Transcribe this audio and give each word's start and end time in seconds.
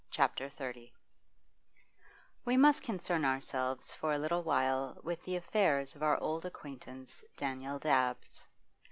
CHAPTER 0.09 0.49
XXX 0.49 0.89
We 2.43 2.57
must 2.57 2.81
concern 2.81 3.23
ourselves 3.23 3.93
for 3.93 4.11
a 4.11 4.17
little 4.17 4.41
with 5.03 5.23
the 5.25 5.35
affairs 5.35 5.93
of 5.95 6.01
our 6.01 6.17
old 6.19 6.43
acquaintance, 6.43 7.23
Daniel 7.37 7.77
Dabbs. 7.77 8.41